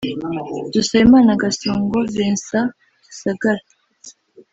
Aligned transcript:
Dusabimana 0.73 1.31
Gasongo 1.41 1.97
Vicent 2.15 2.71
(Gisagara) 3.03 3.63